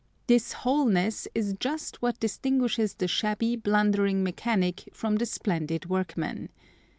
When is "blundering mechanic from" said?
3.55-5.17